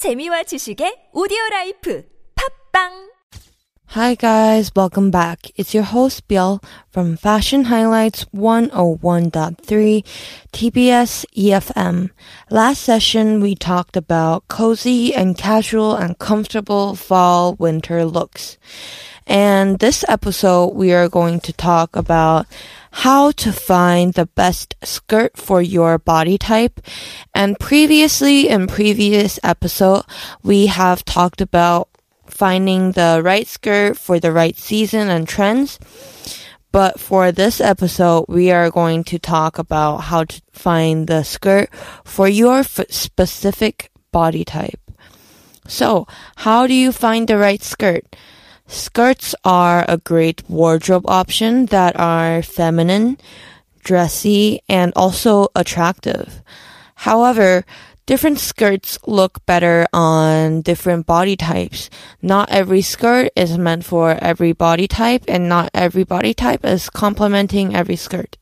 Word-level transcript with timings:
재미와 0.00 0.43
지식의 0.43 1.11
오디오 1.13 1.37
라이프 1.51 2.03
팝빵 2.35 3.11
Hi 3.93 4.15
guys, 4.15 4.71
welcome 4.73 5.11
back. 5.11 5.51
It's 5.57 5.73
your 5.73 5.83
host 5.83 6.27
Bill 6.27 6.61
from 6.89 7.17
Fashion 7.17 7.65
Highlights 7.65 8.25
101.3 8.33 10.03
TBS 10.53 11.25
EFM. 11.35 12.09
Last 12.49 12.81
session 12.81 13.41
we 13.41 13.53
talked 13.53 13.97
about 13.97 14.47
cozy 14.47 15.13
and 15.13 15.37
casual 15.37 15.95
and 15.95 16.17
comfortable 16.17 16.95
fall 16.95 17.55
winter 17.59 18.05
looks. 18.05 18.57
And 19.31 19.79
this 19.79 20.03
episode 20.09 20.75
we 20.75 20.91
are 20.91 21.07
going 21.07 21.39
to 21.47 21.53
talk 21.53 21.95
about 21.95 22.47
how 22.91 23.31
to 23.39 23.53
find 23.53 24.13
the 24.13 24.25
best 24.25 24.75
skirt 24.83 25.37
for 25.37 25.61
your 25.61 25.97
body 25.97 26.37
type. 26.37 26.81
And 27.33 27.57
previously 27.57 28.49
in 28.49 28.67
previous 28.67 29.39
episode 29.41 30.03
we 30.43 30.65
have 30.65 31.05
talked 31.05 31.39
about 31.39 31.87
finding 32.25 32.91
the 32.91 33.21
right 33.23 33.47
skirt 33.47 33.97
for 33.97 34.19
the 34.19 34.33
right 34.33 34.57
season 34.57 35.07
and 35.07 35.25
trends. 35.25 35.79
But 36.73 36.99
for 36.99 37.31
this 37.31 37.61
episode, 37.61 38.25
we 38.27 38.51
are 38.51 38.69
going 38.69 39.05
to 39.05 39.17
talk 39.17 39.57
about 39.57 40.11
how 40.11 40.25
to 40.25 40.41
find 40.51 41.07
the 41.07 41.23
skirt 41.23 41.69
for 42.03 42.27
your 42.27 42.59
f- 42.59 42.83
specific 42.89 43.91
body 44.11 44.43
type. 44.43 44.91
So, 45.67 46.05
how 46.35 46.67
do 46.67 46.73
you 46.73 46.91
find 46.91 47.29
the 47.29 47.37
right 47.37 47.63
skirt? 47.63 48.03
Skirts 48.71 49.35
are 49.43 49.83
a 49.89 49.97
great 49.97 50.49
wardrobe 50.49 51.03
option 51.05 51.65
that 51.67 51.99
are 51.99 52.41
feminine, 52.41 53.17
dressy, 53.83 54.61
and 54.69 54.93
also 54.95 55.49
attractive. 55.53 56.41
However, 56.95 57.65
different 58.05 58.39
skirts 58.39 58.97
look 59.05 59.45
better 59.45 59.87
on 59.91 60.61
different 60.61 61.05
body 61.05 61.35
types. 61.35 61.89
Not 62.21 62.49
every 62.49 62.81
skirt 62.81 63.31
is 63.35 63.57
meant 63.57 63.83
for 63.83 64.11
every 64.11 64.53
body 64.53 64.87
type 64.87 65.25
and 65.27 65.49
not 65.49 65.69
every 65.73 66.05
body 66.05 66.33
type 66.33 66.63
is 66.63 66.89
complementing 66.89 67.75
every 67.75 67.97
skirt. 67.97 68.37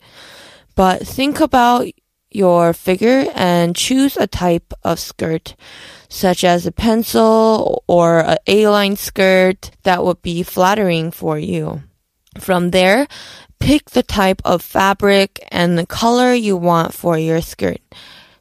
But 0.76 1.08
think 1.08 1.40
about 1.40 1.88
your 2.32 2.74
figure 2.74 3.26
and 3.36 3.76
choose 3.76 4.18
a 4.18 4.28
type 4.28 4.74
of 4.84 5.00
skirt, 5.00 5.56
such 6.08 6.44
as 6.44 6.66
a 6.66 6.72
pencil 6.72 7.84
or 7.88 8.20
a 8.20 8.38
A-line 8.48 8.96
skirt 8.96 9.72
that 9.84 10.04
would 10.04 10.22
be 10.22 10.44
flattering 10.44 11.12
for 11.12 11.38
you. 11.38 11.84
From 12.38 12.72
there, 12.72 13.08
pick 13.60 13.92
the 13.92 14.04
type 14.04 14.42
of 14.46 14.62
fabric 14.62 15.46
and 15.52 15.78
the 15.78 15.86
color 15.86 16.34
you 16.34 16.56
want 16.56 16.94
for 16.94 17.18
your 17.18 17.42
skirt. 17.42 17.82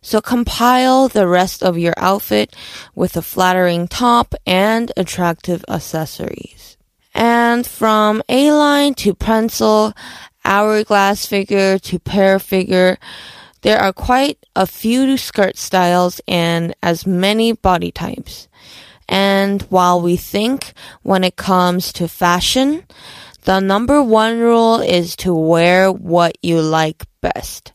So 0.01 0.21
compile 0.21 1.09
the 1.09 1.27
rest 1.27 1.63
of 1.63 1.77
your 1.77 1.95
outfit 1.97 2.55
with 2.95 3.17
a 3.17 3.23
flattering 3.23 3.89
top 3.89 4.35
and 4.47 4.93
attractive 4.97 5.65
accessories. 5.69 6.77
And 7.15 7.67
from 7.67 8.23
A-line 8.29 8.95
to 8.95 9.15
pencil, 9.15 9.93
hourglass 10.45 11.27
figure 11.27 11.79
to 11.81 11.99
pear 11.99 12.39
figure, 12.39 12.99
there 13.63 13.79
are 13.79 13.93
quite 13.93 14.39
a 14.55 14.67
few 14.67 15.17
skirt 15.17 15.57
styles 15.57 16.21
and 16.29 16.75
as 16.83 17.07
many 17.07 17.53
body 17.53 17.91
types. 17.91 18.49
And 19.09 19.63
while 19.63 20.01
we 20.01 20.17
think 20.17 20.73
when 21.03 21.25
it 21.25 21.37
comes 21.37 21.93
to 21.95 22.09
fashion, 22.09 22.85
the 23.45 23.61
number 23.61 24.03
one 24.03 24.39
rule 24.39 24.81
is 24.81 25.17
to 25.17 25.35
wear 25.35 25.91
what 25.91 26.37
you 26.43 26.61
like 26.61 27.05
best. 27.21 27.73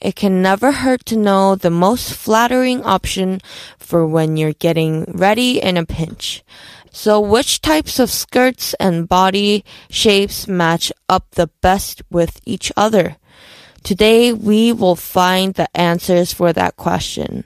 It 0.00 0.16
can 0.16 0.40
never 0.40 0.72
hurt 0.72 1.04
to 1.06 1.16
know 1.16 1.54
the 1.54 1.70
most 1.70 2.14
flattering 2.14 2.82
option 2.84 3.40
for 3.78 4.06
when 4.06 4.38
you're 4.38 4.54
getting 4.54 5.04
ready 5.08 5.60
in 5.60 5.76
a 5.76 5.84
pinch. 5.84 6.42
So 6.90 7.20
which 7.20 7.60
types 7.60 7.98
of 7.98 8.10
skirts 8.10 8.74
and 8.80 9.08
body 9.08 9.64
shapes 9.90 10.48
match 10.48 10.90
up 11.08 11.30
the 11.32 11.48
best 11.60 12.02
with 12.10 12.40
each 12.46 12.72
other? 12.76 13.16
Today 13.82 14.32
we 14.32 14.72
will 14.72 14.96
find 14.96 15.54
the 15.54 15.74
answers 15.76 16.32
for 16.32 16.52
that 16.52 16.76
question. 16.76 17.44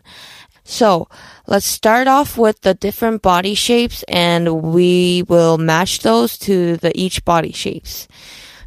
So 0.65 1.09
let's 1.47 1.67
start 1.67 2.09
off 2.09 2.39
with 2.39 2.63
the 2.63 2.75
different 2.75 3.23
body 3.23 3.55
shapes 3.55 4.03
and 4.09 4.63
we 4.63 5.23
will 5.29 5.59
match 5.59 6.01
those 6.01 6.39
to 6.39 6.77
the 6.79 6.91
each 6.99 7.25
body 7.25 7.53
shapes. 7.53 8.09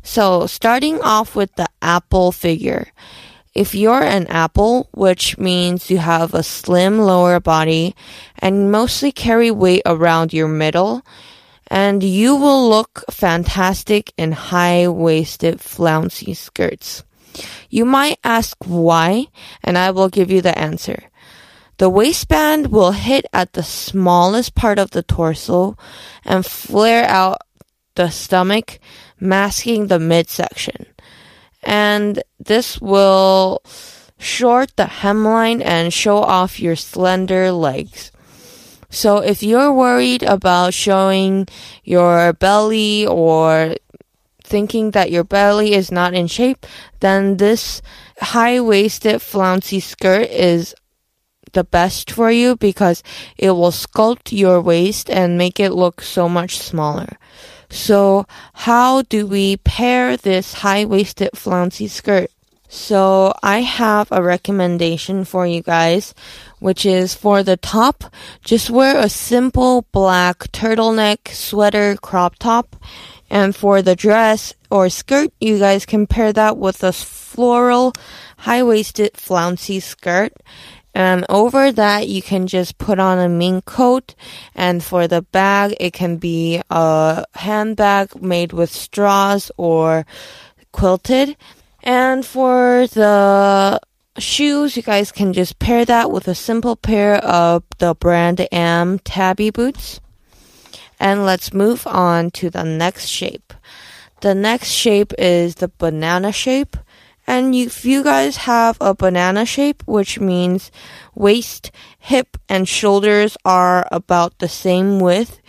So 0.03 0.47
starting 0.47 1.01
off 1.01 1.35
with 1.35 1.53
the 1.56 1.67
apple 1.81 2.31
figure. 2.31 2.88
If 3.53 3.73
you're 3.73 4.03
an 4.03 4.27
apple, 4.27 4.88
which 4.94 5.39
means 5.39 5.89
you 5.89 5.97
have 5.97 6.35
a 6.35 6.44
slim 6.44 7.00
lower 7.00 7.39
body 7.39 7.95
and 8.38 8.72
mostly 8.72 9.11
carry 9.11 9.50
weight 9.50 9.81
around 9.83 10.31
your 10.31 10.47
middle, 10.47 11.01
and 11.66 12.03
you 12.03 12.35
will 12.35 12.69
look 12.69 13.03
fantastic 13.09 14.13
in 14.16 14.31
high-waisted 14.31 15.59
flouncy 15.59 16.35
skirts. 16.35 17.03
You 17.70 17.86
might 17.86 18.20
ask 18.24 18.56
why, 18.66 19.28
and 19.64 19.78
I 19.78 19.92
will 19.92 20.09
give 20.09 20.31
you 20.31 20.42
the 20.42 20.58
answer. 20.58 21.03
The 21.78 21.90
waistband 21.90 22.72
will 22.72 22.92
hit 22.92 23.25
at 23.34 23.53
the 23.53 23.64
smallest 23.64 24.56
part 24.56 24.80
of 24.80 24.92
the 24.92 25.03
torso 25.03 25.78
and 26.25 26.46
flare 26.46 27.06
out 27.06 27.42
the 27.96 28.09
stomach, 28.09 28.80
masking 29.20 29.88
the 29.88 30.00
midsection 30.00 30.88
and 31.68 32.24
this 32.40 32.80
will 32.80 33.62
short 34.18 34.75
the 34.78 34.86
hemline 34.86 35.62
and 35.64 35.94
show 35.94 36.18
off 36.18 36.59
your 36.59 36.78
slender 36.78 37.52
legs. 37.52 38.12
So 38.90 39.18
if 39.18 39.44
you're 39.44 39.74
worried 39.74 40.24
about 40.24 40.74
showing 40.74 41.48
your 41.84 42.31
belly 42.34 43.06
or 43.06 43.75
thinking 44.47 44.91
that 44.91 45.12
your 45.12 45.24
belly 45.24 45.74
is 45.74 45.91
not 45.91 46.13
in 46.13 46.28
shape, 46.28 46.66
then 47.02 47.38
this 47.38 47.81
high-waisted 48.19 49.22
flouncy 49.22 49.80
skirt 49.80 50.30
is 50.31 50.74
the 51.53 51.63
best 51.63 52.12
for 52.12 52.31
you 52.31 52.56
because 52.56 53.03
it 53.38 53.52
will 53.52 53.72
sculpt 53.72 54.31
your 54.31 54.62
waist 54.62 55.09
and 55.09 55.38
make 55.38 55.59
it 55.59 55.72
look 55.72 56.02
so 56.02 56.28
much 56.30 56.57
smaller. 56.57 57.18
So 57.69 58.25
how 58.53 59.02
do 59.03 59.28
we 59.28 59.57
pair 59.57 60.16
this 60.16 60.53
high-waisted 60.63 61.31
flouncy 61.36 61.88
skirt? 61.88 62.31
So 62.69 63.34
I 63.41 63.62
have 63.62 64.12
a 64.12 64.22
recommendation 64.22 65.24
for 65.24 65.47
you 65.47 65.62
guys, 65.62 66.13
which 66.59 66.86
is 66.86 67.16
for 67.16 67.41
the 67.41 67.56
top, 67.56 68.03
just 68.44 68.69
wear 68.69 68.97
a 68.97 69.07
simple 69.07 69.88
black 69.94 70.52
turtleneck 70.52 71.30
sweater 71.30 71.96
crop 71.96 72.36
top. 72.40 72.75
And 73.29 73.55
for 73.55 73.81
the 73.81 73.95
dress 73.95 74.53
or 74.71 74.89
skirt, 74.89 75.31
you 75.39 75.59
guys 75.59 75.85
can 75.85 76.07
pair 76.07 76.31
that 76.33 76.57
with 76.57 76.83
a 76.83 76.93
floral 76.93 77.93
high-waisted 78.38 79.17
flouncy 79.17 79.79
skirt. 79.79 80.33
And 80.93 81.25
over 81.29 81.71
that, 81.71 82.07
you 82.07 82.21
can 82.21 82.47
just 82.47 82.77
put 82.79 82.99
on 82.99 83.19
a 83.19 83.29
mink 83.29 83.65
coat. 83.65 84.15
And 84.55 84.83
for 84.83 85.07
the 85.07 85.21
bag, 85.21 85.75
it 85.79 85.93
can 85.93 86.17
be 86.17 86.61
a 86.69 87.25
handbag 87.35 88.21
made 88.21 88.53
with 88.53 88.71
straws 88.71 89.51
or 89.57 90.05
quilted. 90.71 91.38
And 91.83 92.25
for 92.25 92.88
the 92.88 93.79
shoes, 94.17 94.75
you 94.75 94.81
guys 94.81 95.11
can 95.11 95.33
just 95.33 95.59
pair 95.59 95.85
that 95.85 96.11
with 96.11 96.27
a 96.27 96.33
simple 96.33 96.75
pair 96.75 97.17
of 97.17 97.63
the 97.77 97.94
brand 97.94 98.47
Am 98.51 98.97
Tabby 98.99 99.51
boots. 99.51 99.99
And 101.00 101.25
let's 101.25 101.53
move 101.53 101.85
on 101.88 102.31
to 102.31 102.50
the 102.50 102.63
next 102.63 103.06
shape. 103.06 103.53
The 104.22 104.34
next 104.34 104.69
shape 104.69 105.13
is 105.18 105.56
the 105.56 105.68
banana 105.68 106.31
shape. 106.31 106.75
And 107.28 107.53
if 107.53 107.84
you 107.85 108.03
guys 108.03 108.38
have 108.38 108.78
a 108.80 108.96
banana 108.96 109.46
shape, 109.46 109.84
which 109.86 110.19
means 110.19 110.72
waist, 111.13 111.72
hip, 112.00 112.38
and 112.47 112.68
shoulders 112.68 113.38
are 113.44 113.88
about 113.91 114.40
the 114.40 114.47
same 114.47 115.00
width, 115.00 115.42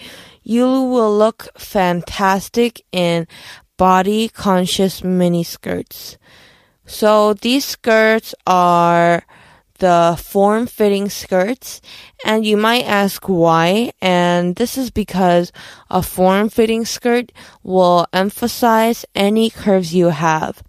you 0.43 0.65
will 0.65 1.17
look 1.17 1.49
fantastic 1.57 2.83
in 2.91 3.27
body 3.77 4.29
conscious 4.29 5.05
mini 5.05 5.45
skirts. 5.45 6.19
So 6.85 7.35
these 7.35 7.65
skirts 7.65 8.35
are 8.47 9.25
the 9.79 10.19
form 10.21 10.67
fitting 10.67 11.09
skirts 11.09 11.81
and 12.25 12.45
you 12.45 12.57
might 12.57 12.83
ask 12.85 13.29
why 13.29 13.93
and 14.01 14.57
this 14.57 14.77
is 14.77 14.91
because 14.91 15.53
a 15.91 16.03
form 16.03 16.49
fitting 16.49 16.85
skirt 16.85 17.33
will 17.63 18.07
emphasize 18.13 19.05
any 19.15 19.51
curves 19.51 19.95
you 19.95 20.09
have 20.09 20.63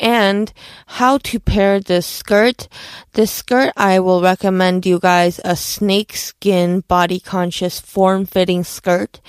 and 0.00 0.52
how 0.86 1.18
to 1.18 1.38
pair 1.38 1.80
this 1.80 2.06
skirt 2.06 2.68
this 3.12 3.30
skirt 3.30 3.72
I 3.76 4.00
will 4.00 4.22
recommend 4.22 4.86
you 4.86 4.98
guys 4.98 5.40
a 5.44 5.56
snakeskin 5.56 6.80
body 6.80 7.20
conscious 7.20 7.80
form 7.80 8.26
fitting 8.26 8.64
skirt 8.64 9.20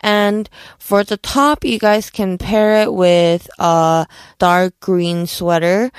and 0.00 0.48
for 0.78 1.02
the 1.02 1.16
top, 1.16 1.64
you 1.64 1.78
guys 1.78 2.10
can 2.10 2.38
pair 2.38 2.82
it 2.82 2.92
with 2.92 3.48
a 3.58 4.06
dark 4.38 4.78
green 4.78 5.26
sweater. 5.26 5.90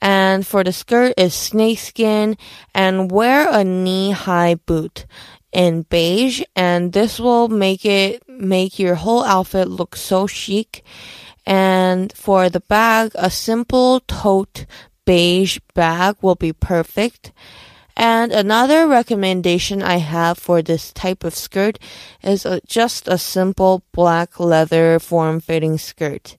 And 0.00 0.46
for 0.46 0.62
the 0.62 0.72
skirt 0.72 1.14
is 1.16 1.34
snakeskin 1.34 2.36
and 2.74 3.10
wear 3.10 3.48
a 3.50 3.64
knee 3.64 4.10
high 4.12 4.54
boot. 4.54 5.06
in 5.56 5.82
beige 5.88 6.42
and 6.54 6.92
this 6.92 7.18
will 7.18 7.48
make 7.48 7.84
it 7.86 8.22
make 8.28 8.78
your 8.78 8.94
whole 8.94 9.24
outfit 9.24 9.68
look 9.68 9.96
so 9.96 10.26
chic. 10.26 10.84
And 11.46 12.12
for 12.12 12.50
the 12.50 12.60
bag, 12.60 13.12
a 13.14 13.30
simple 13.30 14.00
tote 14.00 14.66
beige 15.06 15.58
bag 15.74 16.16
will 16.20 16.34
be 16.34 16.52
perfect. 16.52 17.32
And 17.96 18.32
another 18.32 18.86
recommendation 18.86 19.82
I 19.82 19.96
have 19.96 20.36
for 20.36 20.60
this 20.60 20.92
type 20.92 21.24
of 21.24 21.34
skirt 21.34 21.78
is 22.22 22.44
a, 22.44 22.60
just 22.66 23.08
a 23.08 23.16
simple 23.16 23.82
black 23.92 24.38
leather 24.38 24.98
form 24.98 25.40
fitting 25.40 25.78
skirt. 25.78 26.36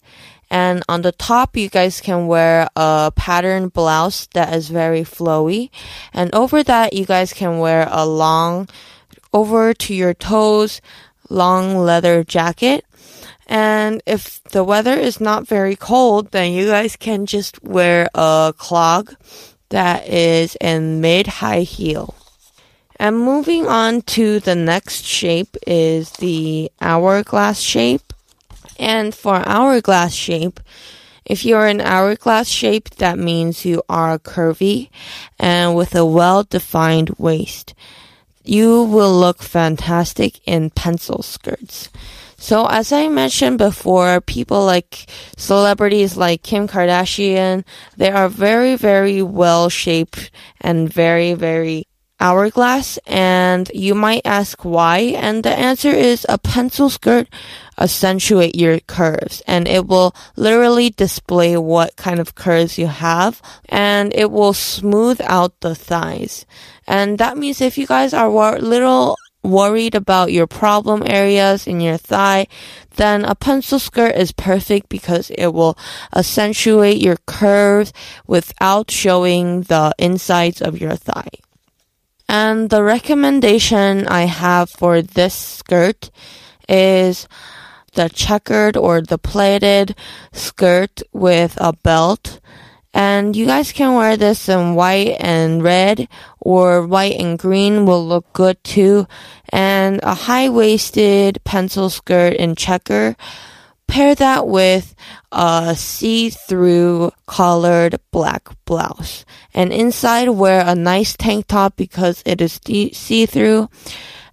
And 0.50 0.84
on 0.88 1.02
the 1.02 1.12
top, 1.12 1.58
you 1.58 1.70
guys 1.70 2.00
can 2.00 2.28
wear 2.28 2.70
a 2.76 3.12
pattern 3.16 3.68
blouse 3.68 4.28
that 4.34 4.54
is 4.54 4.70
very 4.70 5.02
flowy. 5.02 5.70
And 6.14 6.34
over 6.34 6.64
that, 6.64 6.94
you 6.94 7.06
guys 7.06 7.34
can 7.34 7.60
wear 7.60 7.88
a 7.92 8.06
long, 8.06 8.70
over 9.34 9.74
to 9.74 9.94
your 9.94 10.14
toes, 10.14 10.82
long 11.30 11.78
leather 11.78 12.24
jacket. 12.24 12.86
And 13.46 14.02
if 14.06 14.44
the 14.44 14.64
weather 14.64 14.94
is 14.94 15.20
not 15.20 15.48
very 15.48 15.76
cold, 15.76 16.32
then 16.32 16.52
you 16.52 16.68
guys 16.68 16.96
can 16.96 17.26
just 17.26 17.62
wear 17.64 18.10
a 18.14 18.54
clog 18.58 19.16
that 19.70 20.08
is 20.08 20.56
in 20.62 21.02
mid 21.02 21.28
high 21.28 21.62
heel. 21.62 22.16
And 23.00 23.20
moving 23.20 23.68
on 23.68 24.02
to 24.18 24.40
the 24.40 24.56
next 24.56 25.06
shape 25.06 25.56
is 25.68 26.12
the 26.14 26.72
hourglass 26.82 27.60
shape. 27.60 28.07
And 28.78 29.14
for 29.14 29.48
hourglass 29.48 30.14
shape, 30.14 30.60
if 31.26 31.44
you're 31.44 31.68
an 31.68 31.82
hourglass 31.82 32.48
shape, 32.48 32.90
that 32.92 33.20
means 33.20 33.66
you 33.66 33.84
are 33.90 34.18
curvy 34.18 34.90
and 35.38 35.76
with 35.76 35.94
a 35.96 36.06
well 36.06 36.44
defined 36.44 37.16
waist. 37.18 37.74
You 38.44 38.84
will 38.84 39.14
look 39.14 39.44
fantastic 39.44 40.40
in 40.48 40.70
pencil 40.70 41.22
skirts. 41.22 41.90
So 42.38 42.68
as 42.68 42.94
I 42.94 43.10
mentioned 43.10 43.58
before, 43.58 44.22
people 44.22 44.64
like 44.64 45.08
celebrities 45.36 46.16
like 46.16 46.44
Kim 46.44 46.68
Kardashian, 46.68 47.66
they 47.98 48.12
are 48.12 48.30
very, 48.30 48.76
very 48.76 49.22
well 49.22 49.70
shaped 49.70 50.32
and 50.62 50.92
very, 50.92 51.34
very 51.34 51.87
hourglass. 52.20 52.98
And 53.06 53.70
you 53.74 53.96
might 53.96 54.22
ask 54.26 54.64
why. 54.64 55.00
And 55.18 55.44
the 55.44 55.58
answer 55.58 55.90
is 55.90 56.26
a 56.30 56.38
pencil 56.38 56.90
skirt 56.90 57.28
accentuate 57.78 58.56
your 58.56 58.80
curves 58.80 59.42
and 59.46 59.68
it 59.68 59.86
will 59.86 60.16
literally 60.36 60.90
display 60.90 61.56
what 61.56 61.96
kind 61.96 62.20
of 62.20 62.34
curves 62.36 62.78
you 62.78 62.88
have 62.88 63.42
and 63.70 64.12
it 64.16 64.32
will 64.32 64.54
smooth 64.54 65.22
out 65.24 65.60
the 65.62 65.76
thighs. 65.76 66.46
And 66.88 67.20
that 67.20 67.38
means 67.38 67.62
if 67.62 67.78
you 67.78 67.86
guys 67.86 68.14
are 68.14 68.30
little 68.60 69.16
worried 69.44 69.96
about 69.96 70.32
your 70.32 70.48
problem 70.48 71.04
areas 71.06 71.68
in 71.68 71.80
your 71.80 71.98
thigh, 71.98 72.48
then 72.96 73.24
a 73.24 73.36
pencil 73.36 73.80
skirt 73.80 74.16
is 74.16 74.32
perfect 74.32 74.90
because 74.90 75.30
it 75.32 75.48
will 75.48 75.78
accentuate 76.16 76.98
your 76.98 77.18
curves 77.26 77.94
without 78.26 78.92
showing 78.92 79.62
the 79.64 79.94
insides 80.00 80.62
of 80.62 80.82
your 80.82 80.96
thigh. 80.96 81.30
And 82.30 82.70
the 82.70 82.84
recommendation 82.84 84.06
I 84.08 84.26
have 84.26 84.70
for 84.70 85.02
this 85.02 85.34
skirt 85.34 86.12
is 86.68 87.28
the 87.94 88.10
checkered 88.10 88.76
or 88.76 89.02
the 89.02 89.18
plaited 89.18 89.96
skirt 90.34 91.02
with 91.14 91.58
a 91.62 91.74
belt. 91.74 92.40
And 92.94 93.36
you 93.36 93.46
guys 93.46 93.72
can 93.72 93.96
wear 93.96 94.18
this 94.18 94.50
in 94.50 94.76
white 94.76 95.18
and 95.20 95.64
red 95.64 96.10
or 96.40 96.86
white 96.86 97.20
and 97.20 97.38
green 97.38 97.86
will 97.86 98.06
look 98.06 98.32
good 98.34 98.62
too. 98.64 99.08
And 99.50 100.00
a 100.04 100.14
high-waisted 100.14 101.44
pencil 101.44 101.90
skirt 101.90 102.34
in 102.34 102.56
checker. 102.56 103.16
Pair 103.88 104.16
that 104.16 104.48
with 104.48 104.94
a 105.32 105.76
see-through 105.76 107.12
collared 107.26 108.00
black 108.12 108.50
blouse. 108.66 109.26
And 109.54 109.74
inside 109.74 110.30
wear 110.30 110.64
a 110.66 110.76
nice 110.76 111.16
tank 111.16 111.48
top 111.48 111.76
because 111.76 112.22
it 112.26 112.42
is 112.42 112.60
see-through. 112.64 113.70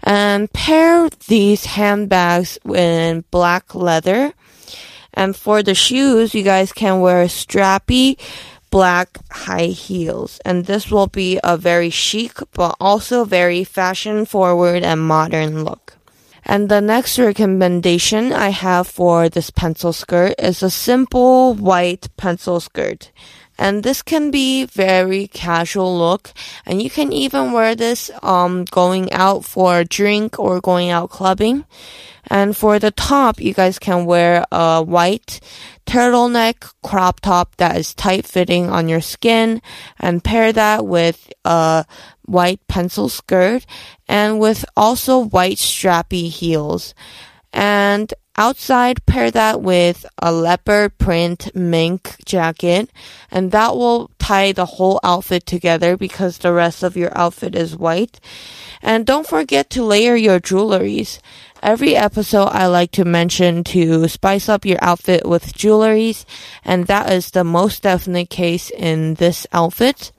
And 0.02 0.52
pair 0.52 1.08
these 1.28 1.64
handbags 1.64 2.58
in 2.64 3.24
black 3.30 3.74
leather. 3.74 4.34
And 5.14 5.34
for 5.34 5.62
the 5.62 5.74
shoes, 5.74 6.34
you 6.34 6.42
guys 6.42 6.72
can 6.72 7.00
wear 7.00 7.24
strappy 7.26 8.18
black 8.70 9.18
high 9.30 9.66
heels. 9.66 10.40
And 10.44 10.66
this 10.66 10.90
will 10.90 11.06
be 11.06 11.38
a 11.44 11.56
very 11.56 11.90
chic, 11.90 12.32
but 12.52 12.74
also 12.80 13.24
very 13.24 13.62
fashion 13.62 14.26
forward 14.26 14.82
and 14.82 15.00
modern 15.00 15.64
look. 15.64 15.96
And 16.46 16.68
the 16.68 16.80
next 16.80 17.18
recommendation 17.18 18.32
I 18.32 18.50
have 18.50 18.86
for 18.86 19.28
this 19.28 19.50
pencil 19.50 19.92
skirt 19.92 20.34
is 20.38 20.62
a 20.62 20.70
simple 20.70 21.54
white 21.54 22.08
pencil 22.16 22.60
skirt. 22.60 23.10
And 23.58 23.82
this 23.82 24.02
can 24.02 24.30
be 24.30 24.66
very 24.66 25.28
casual 25.28 25.96
look. 25.96 26.32
And 26.66 26.82
you 26.82 26.90
can 26.90 27.12
even 27.12 27.52
wear 27.52 27.74
this, 27.74 28.10
um, 28.22 28.64
going 28.64 29.12
out 29.12 29.44
for 29.44 29.78
a 29.78 29.84
drink 29.84 30.38
or 30.38 30.60
going 30.60 30.90
out 30.90 31.10
clubbing. 31.10 31.64
And 32.28 32.56
for 32.56 32.78
the 32.78 32.90
top, 32.90 33.40
you 33.40 33.52
guys 33.52 33.78
can 33.78 34.06
wear 34.06 34.44
a 34.50 34.82
white 34.82 35.40
turtleneck 35.86 36.72
crop 36.82 37.20
top 37.20 37.56
that 37.56 37.76
is 37.76 37.94
tight 37.94 38.26
fitting 38.26 38.70
on 38.70 38.88
your 38.88 39.02
skin 39.02 39.60
and 40.00 40.24
pair 40.24 40.52
that 40.52 40.86
with 40.86 41.30
a 41.44 41.84
white 42.24 42.66
pencil 42.68 43.08
skirt 43.08 43.66
and 44.08 44.40
with 44.40 44.64
also 44.76 45.18
white 45.18 45.58
strappy 45.58 46.30
heels. 46.30 46.94
And 47.52 48.12
outside, 48.36 49.04
pair 49.06 49.30
that 49.30 49.60
with 49.60 50.06
a 50.20 50.32
leopard 50.32 50.96
print 50.98 51.54
mink 51.54 52.16
jacket 52.24 52.90
and 53.30 53.52
that 53.52 53.76
will 53.76 54.10
tie 54.18 54.52
the 54.52 54.64
whole 54.64 55.00
outfit 55.02 55.44
together 55.44 55.96
because 55.96 56.38
the 56.38 56.52
rest 56.52 56.82
of 56.82 56.96
your 56.96 57.16
outfit 57.16 57.54
is 57.54 57.76
white. 57.76 58.20
And 58.80 59.06
don't 59.06 59.26
forget 59.26 59.70
to 59.70 59.84
layer 59.84 60.14
your 60.14 60.40
jewelries. 60.40 61.18
Every 61.62 61.96
episode 61.96 62.48
I 62.48 62.66
like 62.66 62.90
to 62.92 63.04
mention 63.04 63.64
to 63.64 64.06
spice 64.08 64.48
up 64.48 64.64
your 64.64 64.78
outfit 64.82 65.26
with 65.26 65.54
jewelries, 65.54 66.24
and 66.64 66.86
that 66.86 67.10
is 67.10 67.30
the 67.30 67.44
most 67.44 67.82
definite 67.82 68.28
case 68.28 68.70
in 68.70 69.14
this 69.14 69.46
outfit. 69.52 70.12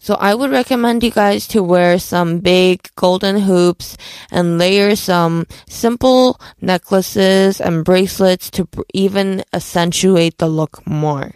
So 0.00 0.14
I 0.14 0.34
would 0.34 0.50
recommend 0.50 1.02
you 1.02 1.10
guys 1.10 1.46
to 1.48 1.62
wear 1.62 1.98
some 1.98 2.38
big 2.38 2.88
golden 2.94 3.40
hoops 3.40 3.96
and 4.30 4.58
layer 4.58 4.94
some 4.94 5.46
simple 5.68 6.40
necklaces 6.60 7.60
and 7.60 7.84
bracelets 7.84 8.48
to 8.52 8.68
even 8.94 9.44
accentuate 9.52 10.38
the 10.38 10.46
look 10.46 10.86
more. 10.86 11.32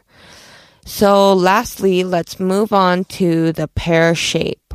So 0.85 1.33
lastly, 1.33 2.04
let's 2.04 2.40
move 2.40 2.73
on 2.73 3.04
to 3.16 3.52
the 3.52 3.69
pear 3.69 4.14
shape. 4.14 4.75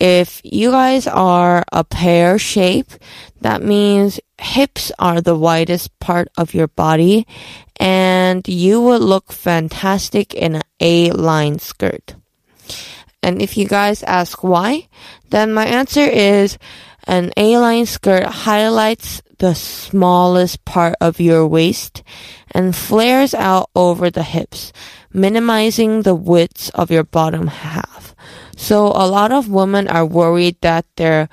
If 0.00 0.40
you 0.44 0.70
guys 0.70 1.06
are 1.08 1.64
a 1.72 1.82
pear 1.82 2.38
shape, 2.38 2.92
that 3.40 3.62
means 3.62 4.20
hips 4.38 4.92
are 4.98 5.20
the 5.20 5.34
widest 5.34 5.98
part 5.98 6.28
of 6.36 6.54
your 6.54 6.68
body 6.68 7.26
and 7.80 8.46
you 8.46 8.80
would 8.82 9.02
look 9.02 9.32
fantastic 9.32 10.34
in 10.34 10.56
an 10.56 10.62
A-line 10.80 11.58
skirt. 11.58 12.14
And 13.22 13.42
if 13.42 13.56
you 13.56 13.66
guys 13.66 14.02
ask 14.02 14.44
why, 14.44 14.88
then 15.30 15.52
my 15.52 15.66
answer 15.66 16.04
is 16.04 16.58
an 17.06 17.32
A-line 17.36 17.86
skirt 17.86 18.24
highlights 18.24 19.22
the 19.38 19.54
smallest 19.54 20.64
part 20.64 20.94
of 21.00 21.20
your 21.20 21.46
waist 21.46 22.02
and 22.50 22.74
flares 22.74 23.34
out 23.34 23.70
over 23.74 24.10
the 24.10 24.22
hips, 24.22 24.72
minimizing 25.12 26.02
the 26.02 26.14
width 26.14 26.70
of 26.74 26.90
your 26.90 27.04
bottom 27.04 27.46
half. 27.46 28.14
So 28.56 28.86
a 28.88 29.06
lot 29.06 29.30
of 29.30 29.48
women 29.48 29.86
are 29.88 30.04
worried 30.04 30.56
that 30.62 30.86
their 30.96 31.28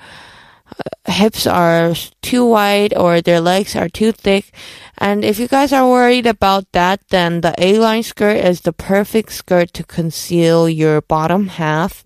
hips 1.06 1.46
are 1.46 1.94
too 2.22 2.44
wide 2.44 2.96
or 2.96 3.20
their 3.20 3.40
legs 3.40 3.76
are 3.76 3.88
too 3.88 4.12
thick. 4.12 4.52
And 4.98 5.24
if 5.24 5.38
you 5.38 5.48
guys 5.48 5.72
are 5.72 5.88
worried 5.88 6.26
about 6.26 6.70
that, 6.72 7.00
then 7.10 7.40
the 7.40 7.54
A-line 7.58 8.02
skirt 8.02 8.36
is 8.36 8.62
the 8.62 8.72
perfect 8.72 9.32
skirt 9.32 9.72
to 9.74 9.84
conceal 9.84 10.68
your 10.68 11.00
bottom 11.00 11.48
half 11.48 12.04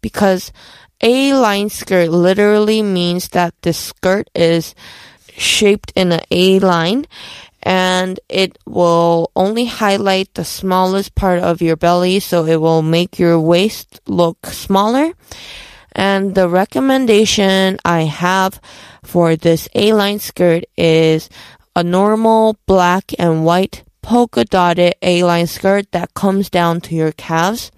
because 0.00 0.52
A-line 1.00 1.70
skirt 1.70 2.10
literally 2.10 2.82
means 2.82 3.28
that 3.28 3.54
the 3.62 3.72
skirt 3.72 4.28
is 4.34 4.74
shaped 5.36 5.92
in 5.94 6.12
an 6.12 6.20
A 6.30 6.58
line 6.60 7.06
and 7.64 8.20
it 8.28 8.58
will 8.66 9.30
only 9.34 9.64
highlight 9.64 10.34
the 10.34 10.44
smallest 10.44 11.14
part 11.14 11.40
of 11.40 11.62
your 11.62 11.76
belly, 11.76 12.20
so 12.20 12.44
it 12.44 12.60
will 12.60 12.82
make 12.82 13.18
your 13.18 13.40
waist 13.40 14.00
look 14.06 14.44
smaller. 14.46 15.14
And 15.94 16.34
the 16.34 16.48
recommendation 16.48 17.78
I 17.84 18.02
have 18.02 18.60
for 19.02 19.36
this 19.36 19.68
A-line 19.74 20.18
skirt 20.18 20.64
is 20.76 21.30
a 21.76 21.84
normal 21.84 22.56
black 22.66 23.12
and 23.18 23.44
white 23.44 23.84
polka 24.02 24.44
dotted 24.44 24.94
A-line 25.02 25.46
skirt 25.46 25.90
that 25.92 26.14
comes 26.14 26.50
down 26.50 26.80
to 26.82 26.94
your 26.94 27.12
calves. 27.12 27.70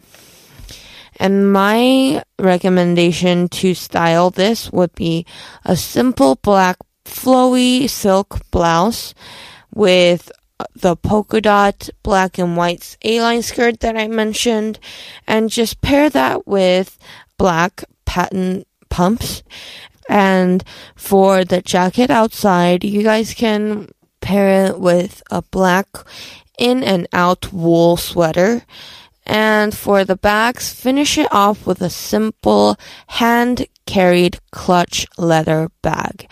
And 1.19 1.53
my 1.53 2.23
recommendation 2.39 3.49
to 3.49 3.75
style 3.75 4.31
this 4.31 4.71
would 4.73 4.95
be 4.95 5.25
a 5.65 5.77
simple 5.77 6.37
black 6.37 6.77
flowy 7.05 7.89
silk 7.89 8.41
blouse 8.51 9.15
with 9.75 10.31
the 10.75 10.97
polka 10.97 11.41
dot 11.41 11.89
black 12.03 12.39
and 12.39 12.57
white 12.57 12.97
A-line 13.03 13.43
skirt 13.43 13.81
that 13.81 13.97
I 13.97 14.09
mentioned 14.09 14.79
and 15.27 15.51
just 15.51 15.81
pair 15.81 16.11
that 16.11 16.47
with 16.47 16.99
black 17.39 17.85
patent 18.17 18.67
pumps. 18.89 19.43
And 20.09 20.65
for 20.95 21.45
the 21.45 21.61
jacket 21.61 22.11
outside, 22.11 22.83
you 22.83 23.03
guys 23.03 23.35
can 23.35 23.91
pair 24.23 24.67
it 24.67 24.81
with 24.81 25.23
a 25.31 25.43
black 25.43 25.89
in 26.59 26.83
and 26.83 27.07
out 27.13 27.53
wool 27.53 27.99
sweater. 27.99 28.63
And 29.27 29.77
for 29.77 30.05
the 30.05 30.17
bags, 30.17 30.73
finish 30.73 31.19
it 31.19 31.29
off 31.31 31.67
with 31.67 31.83
a 31.83 31.91
simple 31.91 32.77
hand 33.21 33.67
carried 33.85 34.39
clutch 34.51 35.07
leather 35.19 35.69
bag. 35.83 36.27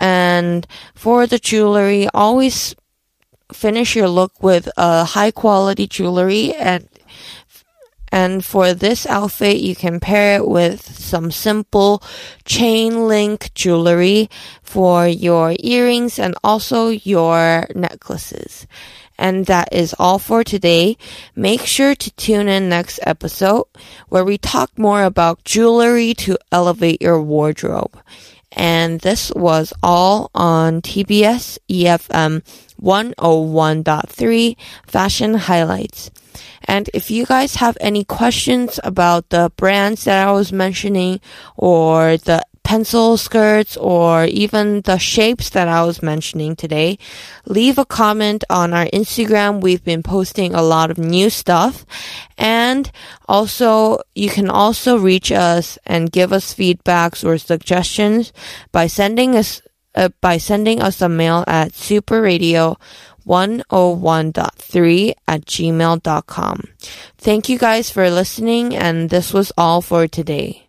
And 0.00 0.66
for 0.94 1.26
the 1.26 1.38
jewelry, 1.38 2.08
always 2.12 2.74
finish 3.52 3.96
your 3.96 4.08
look 4.08 4.42
with 4.42 4.68
a 4.76 5.04
high 5.04 5.30
quality 5.30 5.86
jewelry 5.86 6.52
and 6.54 6.88
and 8.14 8.44
for 8.44 8.74
this 8.74 9.06
outfit, 9.06 9.56
you 9.56 9.74
can 9.74 9.98
pair 9.98 10.36
it 10.36 10.46
with 10.46 10.80
some 10.80 11.32
simple 11.32 12.00
chain 12.44 13.08
link 13.08 13.52
jewelry 13.56 14.30
for 14.62 15.08
your 15.08 15.56
earrings 15.58 16.20
and 16.20 16.36
also 16.44 16.90
your 16.90 17.66
necklaces. 17.74 18.68
And 19.18 19.46
that 19.46 19.72
is 19.72 19.96
all 19.98 20.20
for 20.20 20.44
today. 20.44 20.96
Make 21.34 21.62
sure 21.62 21.96
to 21.96 22.10
tune 22.12 22.46
in 22.46 22.68
next 22.68 23.00
episode 23.02 23.66
where 24.08 24.24
we 24.24 24.38
talk 24.38 24.78
more 24.78 25.02
about 25.02 25.42
jewelry 25.42 26.14
to 26.14 26.38
elevate 26.52 27.02
your 27.02 27.20
wardrobe. 27.20 27.98
And 28.54 29.00
this 29.00 29.30
was 29.34 29.72
all 29.82 30.30
on 30.34 30.82
TBS 30.82 31.58
EFM 31.68 32.42
101.3 32.80 34.56
Fashion 34.86 35.34
Highlights. 35.34 36.10
And 36.66 36.88
if 36.94 37.10
you 37.10 37.26
guys 37.26 37.56
have 37.56 37.76
any 37.80 38.04
questions 38.04 38.80
about 38.82 39.28
the 39.30 39.52
brands 39.56 40.04
that 40.04 40.26
I 40.26 40.32
was 40.32 40.52
mentioning 40.52 41.20
or 41.56 42.16
the 42.16 42.42
pencil 42.74 43.16
skirts 43.16 43.76
or 43.76 44.24
even 44.24 44.80
the 44.80 44.98
shapes 44.98 45.50
that 45.50 45.68
I 45.68 45.84
was 45.84 46.02
mentioning 46.02 46.56
today, 46.56 46.98
leave 47.46 47.78
a 47.78 47.84
comment 47.84 48.42
on 48.50 48.74
our 48.74 48.86
Instagram. 48.86 49.60
We've 49.60 49.84
been 49.84 50.02
posting 50.02 50.56
a 50.56 50.60
lot 50.60 50.90
of 50.90 50.98
new 50.98 51.30
stuff. 51.30 51.86
And 52.36 52.90
also, 53.28 54.00
you 54.16 54.28
can 54.28 54.50
also 54.50 54.98
reach 54.98 55.30
us 55.30 55.78
and 55.86 56.10
give 56.10 56.32
us 56.32 56.52
feedbacks 56.52 57.22
or 57.22 57.38
suggestions 57.38 58.32
by 58.72 58.88
sending 58.88 59.36
us 59.36 59.62
uh, 59.94 60.08
by 60.20 60.38
sending 60.38 60.82
us 60.82 61.00
a 61.00 61.08
mail 61.08 61.44
at 61.46 61.70
superradio 61.78 62.74
101.3 63.24 65.14
at 65.28 65.46
gmail.com. 65.46 66.62
Thank 67.18 67.48
you 67.48 67.56
guys 67.56 67.90
for 67.90 68.10
listening 68.10 68.74
and 68.74 69.10
this 69.10 69.32
was 69.32 69.52
all 69.56 69.80
for 69.80 70.08
today. 70.08 70.63